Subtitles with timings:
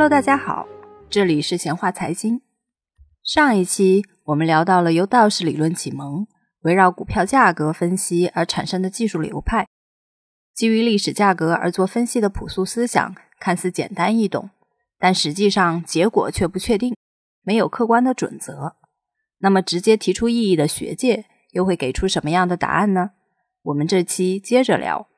[0.00, 0.66] Hello，大家好，
[1.10, 2.40] 这里是闲话财经。
[3.22, 6.26] 上一期我们聊到了由道氏理论启蒙，
[6.62, 9.68] 围绕股票价格分析而产生的技术流派，
[10.54, 14.48] 基于历史价格而做分析的朴素思想，看似简单易懂，
[14.98, 16.96] 但实际上结果却不确定，
[17.42, 18.76] 没有客观的准则。
[19.40, 23.10] 那么，直接提出异议的学界又会给出什么样的答案呢？
[23.64, 25.08] 我们这期接着聊。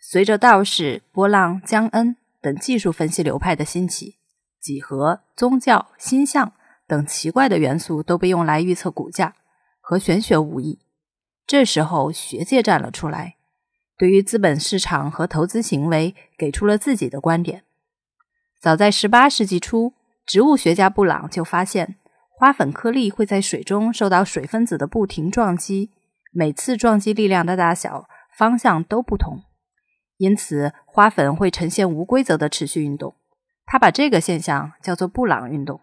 [0.00, 2.16] 随着道士、波浪、江恩。
[2.40, 4.16] 等技术分析流派的兴起，
[4.62, 6.52] 几何、宗教、星象
[6.86, 9.34] 等奇怪的元素都被用来预测股价，
[9.80, 10.78] 和玄学无异。
[11.44, 13.36] 这时候，学界站了出来，
[13.98, 17.64] 对于资本市场和投资行为给出了自己的观点。
[18.60, 19.94] 早在18世纪初，
[20.24, 21.96] 植物学家布朗就发现，
[22.30, 25.90] 花粉颗粒会在水中受到水分子的不停撞击，
[26.30, 28.06] 每次撞击力量的大小、
[28.38, 29.42] 方向都不同。
[30.18, 33.16] 因此，花粉会呈现无规则的持续运动。
[33.64, 35.80] 他把这个现象叫做布朗运动。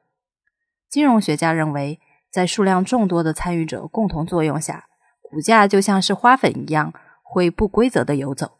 [0.89, 1.99] 金融学家认为，
[2.31, 4.85] 在数量众多的参与者共同作用下，
[5.21, 8.57] 股价就像是花粉一样，会不规则的游走。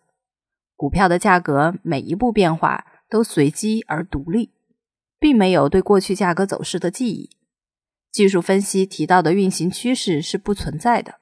[0.76, 4.54] 股票的价格每一步变化都随机而独立，
[5.20, 7.32] 并没有对过去价格走势的记忆。
[8.12, 11.16] 技术分析提到的运行趋势是不存在的。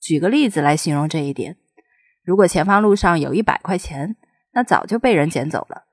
[0.00, 1.56] 举个例子来形容这一点。
[2.22, 4.16] 如果前方路上有一百块钱，
[4.52, 5.87] 那早就被人捡走了。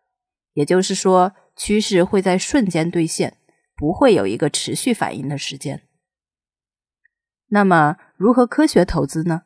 [0.55, 3.37] 也就是说，趋势会在瞬间兑现，
[3.77, 5.83] 不会有一个持续反应的时间。
[7.49, 9.43] 那么，如何科学投资呢？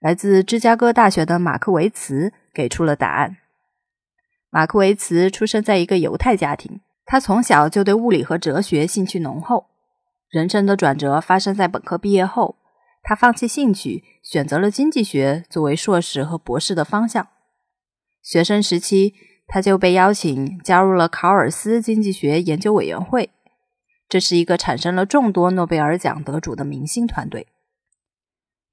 [0.00, 3.36] 来自芝加哥大学的马克维茨给出了答案。
[4.50, 9.66] 马克维茨出生在一个犹太家庭，他从小就对物理和哲学兴趣浓厚。
[10.28, 12.56] 人生的转折发生在本科毕业后。
[13.02, 17.28] 他放弃兴趣，选择了经济学作为硕士和博士的方向。
[18.22, 19.14] 学生时期，
[19.52, 23.30] 他就被邀请加入了考尔斯经济学研究委员会，
[24.08, 27.48] 这是一个产生了众多诺贝尔奖得主的明星团队。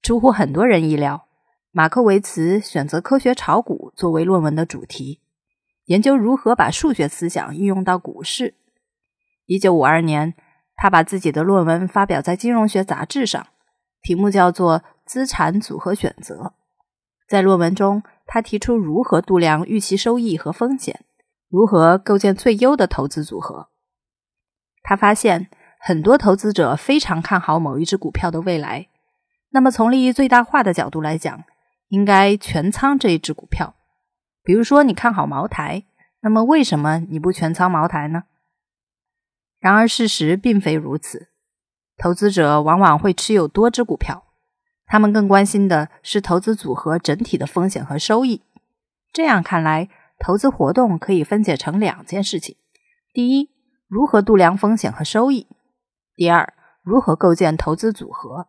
[0.03, 1.25] 出乎很多人意料，
[1.71, 5.19] 马克维茨选择科学炒股作为论文的主题，
[5.85, 8.53] 研究如何把数学思想应用到股市。
[9.47, 10.35] 一九五二年，
[10.75, 13.47] 他把自己的论文发表在《金融学杂志》上。
[14.03, 16.53] 题目叫做“资产组合选择”。
[17.27, 21.05] 在论文中，他提出如何度量预期收益和风险，
[21.49, 23.69] 如何构建最优的投资组合。
[24.83, 25.49] 他发现，
[25.79, 28.89] 很多投资者非常看好某一只股票的未来。
[29.51, 31.45] 那么，从利益最大化的角度来讲，
[31.87, 33.75] 应该全仓这一只股票。
[34.43, 35.85] 比如说，你看好茅台，
[36.21, 38.25] 那么为什么你不全仓茅台呢？
[39.59, 41.29] 然而，事实并非如此。
[41.97, 44.26] 投资者往往会持有多只股票，
[44.87, 48.41] 他们更关心的是投资组合整体的风险和收益。
[49.13, 52.55] 这样看来，投资活动可以分解成两件事情：
[53.13, 53.49] 第一，
[53.87, 55.47] 如何度量风险和收益；
[56.15, 58.47] 第二，如何构建投资组合。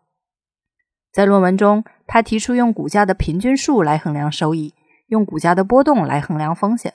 [1.13, 4.75] 在论文中，他提出用股价的平均数来衡量收益，
[5.09, 6.95] 用股价的波动来衡量风险。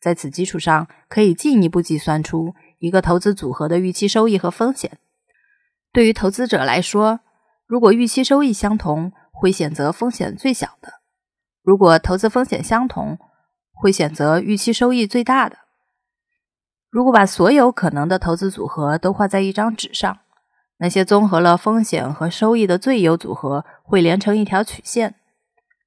[0.00, 4.98] 在此基础上，可以进一步计算出一个投资组合的预期收益和风险。
[5.92, 7.20] 对于投资者来说，
[7.74, 10.90] 如果预期收益相同，会选择风险最小的；
[11.60, 13.18] 如果投资风险相同，
[13.72, 15.56] 会选择预期收益最大的。
[16.88, 20.18] 如果把所有可能的投资组合都画在一张纸上，
[20.76, 25.16] 那些综合了风险和收益的最优组合会连成一条曲线。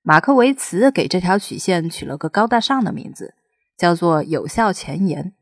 [0.02, 3.34] 马克维茨给这条曲线取了个高大上的名字，
[3.78, 5.34] 叫做“有效前沿”。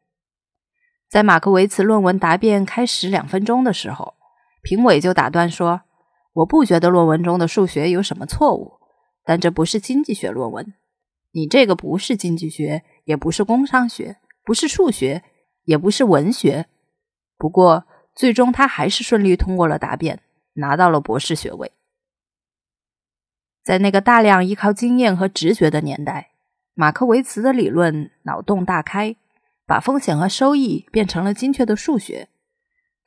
[1.09, 4.13] 在马克维茨论文答辩开始两分钟的时候。
[4.61, 5.81] 评委就打断说
[6.35, 8.73] ：“我不觉得论文中的数学有什么错误，
[9.23, 10.73] 但这不是经济学论文。
[11.31, 15.23] 你这个不是经济学，也不是工商学，不是数学，
[15.63, 16.66] 也不是文学。
[17.38, 20.22] 不过，最终他还是顺利通过了答辩，
[20.56, 21.72] 拿到了博士学位。
[23.63, 26.31] 在那个大量依靠经验和直觉的年代，
[26.73, 29.16] 马克维茨的理论脑洞大开，
[29.66, 32.28] 把风险和收益变成了精确的数学。”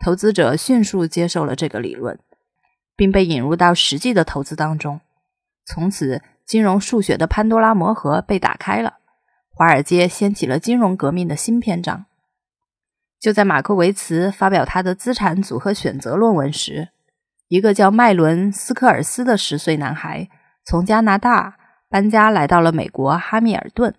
[0.01, 2.19] 投资者迅速接受了这个理论，
[2.99, 5.01] 并被引入到实际的投资当中。
[5.65, 8.95] 从此，金融数学的潘多拉魔盒被打开了，
[9.55, 12.07] 华尔街掀起了金融革命的新篇章。
[13.21, 16.89] 就在马克维茨发表他的资产组合选择论文时，
[17.47, 20.29] 一个叫麦伦斯科尔斯的十岁男孩
[20.65, 21.57] 从加拿大
[21.89, 23.95] 搬家来到了美国哈密尔顿。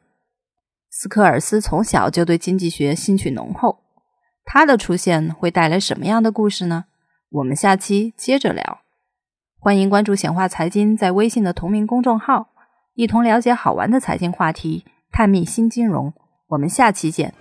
[0.90, 3.80] 斯科尔斯从小就对经济学兴趣浓厚。
[4.44, 6.86] 他的出现会带来什么样的故事呢？
[7.30, 8.82] 我们下期接着聊。
[9.62, 12.48] 欢迎关注“显化财经”在微信的同名公众号，
[12.94, 16.14] 一同了解好玩的财经话题，探秘新金融。
[16.48, 17.34] 我们下期见。